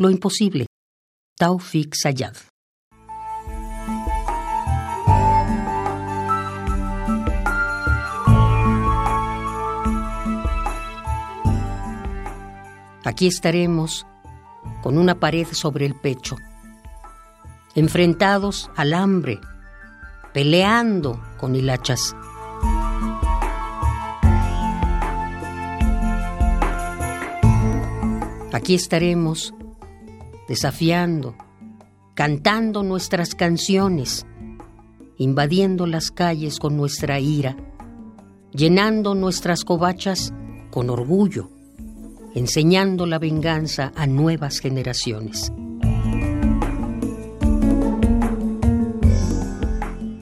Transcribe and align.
Lo 0.00 0.08
imposible. 0.08 0.64
Taufik 1.38 1.94
Sayad. 1.94 2.34
Aquí 13.04 13.26
estaremos 13.26 14.06
con 14.82 14.96
una 14.96 15.20
pared 15.20 15.46
sobre 15.52 15.84
el 15.84 15.94
pecho, 15.94 16.38
enfrentados 17.74 18.70
al 18.76 18.94
hambre, 18.94 19.38
peleando 20.32 21.22
con 21.38 21.54
hilachas. 21.54 22.16
Aquí 28.54 28.74
estaremos 28.74 29.52
desafiando, 30.50 31.36
cantando 32.16 32.82
nuestras 32.82 33.36
canciones, 33.36 34.26
invadiendo 35.16 35.86
las 35.86 36.10
calles 36.10 36.58
con 36.58 36.76
nuestra 36.76 37.20
ira, 37.20 37.56
llenando 38.52 39.14
nuestras 39.14 39.62
covachas 39.62 40.34
con 40.72 40.90
orgullo, 40.90 41.50
enseñando 42.34 43.06
la 43.06 43.20
venganza 43.20 43.92
a 43.94 44.08
nuevas 44.08 44.58
generaciones. 44.58 45.52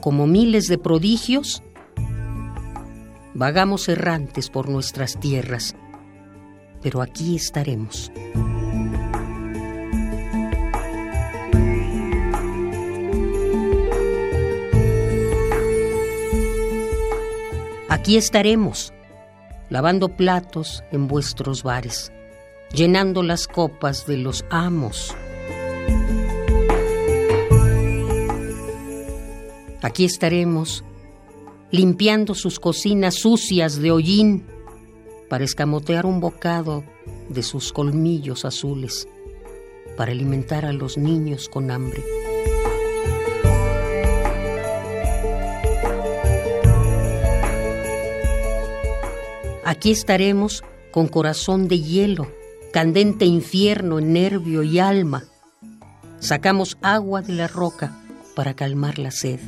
Como 0.00 0.26
miles 0.26 0.68
de 0.68 0.78
prodigios, 0.78 1.62
vagamos 3.34 3.90
errantes 3.90 4.48
por 4.48 4.70
nuestras 4.70 5.20
tierras, 5.20 5.76
pero 6.80 7.02
aquí 7.02 7.36
estaremos. 7.36 8.10
Aquí 17.94 18.16
estaremos, 18.16 18.92
lavando 19.70 20.08
platos 20.08 20.82
en 20.90 21.06
vuestros 21.06 21.62
bares, 21.62 22.10
llenando 22.72 23.22
las 23.22 23.46
copas 23.46 24.04
de 24.04 24.16
los 24.16 24.44
amos. 24.50 25.14
Aquí 29.80 30.04
estaremos, 30.04 30.82
limpiando 31.70 32.34
sus 32.34 32.58
cocinas 32.58 33.14
sucias 33.14 33.80
de 33.80 33.92
hollín 33.92 34.44
para 35.30 35.44
escamotear 35.44 36.04
un 36.04 36.18
bocado 36.18 36.82
de 37.28 37.44
sus 37.44 37.72
colmillos 37.72 38.44
azules, 38.44 39.06
para 39.96 40.10
alimentar 40.10 40.64
a 40.64 40.72
los 40.72 40.98
niños 40.98 41.48
con 41.48 41.70
hambre. 41.70 42.02
Aquí 49.64 49.92
estaremos 49.92 50.62
con 50.92 51.08
corazón 51.08 51.68
de 51.68 51.80
hielo, 51.80 52.30
candente 52.72 53.24
infierno 53.24 53.98
en 53.98 54.12
nervio 54.12 54.62
y 54.62 54.78
alma. 54.78 55.24
Sacamos 56.20 56.76
agua 56.82 57.22
de 57.22 57.32
la 57.32 57.48
roca 57.48 57.98
para 58.36 58.54
calmar 58.54 58.98
la 58.98 59.10
sed 59.10 59.40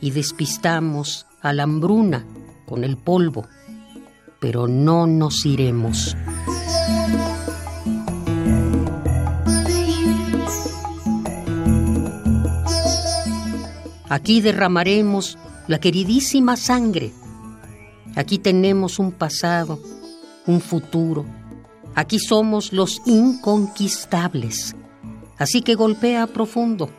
y 0.00 0.12
despistamos 0.12 1.26
a 1.42 1.52
la 1.52 1.64
hambruna 1.64 2.24
con 2.64 2.84
el 2.84 2.96
polvo, 2.96 3.46
pero 4.40 4.66
no 4.66 5.06
nos 5.06 5.44
iremos. 5.44 6.16
Aquí 14.08 14.40
derramaremos 14.40 15.38
la 15.68 15.78
queridísima 15.80 16.56
sangre 16.56 17.12
Aquí 18.14 18.38
tenemos 18.38 18.98
un 18.98 19.12
pasado, 19.12 19.78
un 20.46 20.60
futuro. 20.60 21.24
Aquí 21.94 22.18
somos 22.18 22.72
los 22.72 23.00
inconquistables. 23.06 24.74
Así 25.38 25.62
que 25.62 25.74
golpea 25.74 26.26
profundo, 26.26 26.90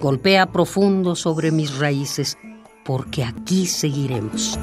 golpea 0.00 0.46
profundo 0.46 1.16
sobre 1.16 1.50
mis 1.50 1.76
raíces, 1.78 2.36
porque 2.84 3.24
aquí 3.24 3.66
seguiremos. 3.66 4.58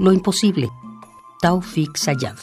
Lo 0.00 0.12
imposible. 0.12 0.70
Taufik 1.42 1.98
Sayad. 1.98 2.38